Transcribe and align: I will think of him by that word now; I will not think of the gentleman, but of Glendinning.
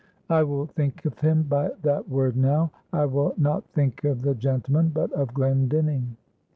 I 0.31 0.41
will 0.41 0.65
think 0.65 1.05
of 1.05 1.19
him 1.19 1.43
by 1.43 1.69
that 1.83 2.09
word 2.09 2.35
now; 2.35 2.71
I 2.91 3.05
will 3.05 3.35
not 3.37 3.69
think 3.69 4.03
of 4.03 4.23
the 4.23 4.33
gentleman, 4.33 4.89
but 4.89 5.11
of 5.11 5.31
Glendinning. 5.31 6.17